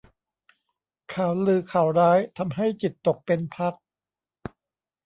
[1.13, 3.73] ข่าวลือข่าวร้ายทำให้จิตตกเป็นพัก